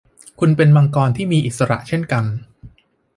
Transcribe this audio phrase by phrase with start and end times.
[0.39, 2.25] คุณเป็นมังกรที่มีอิสระเช่นกัน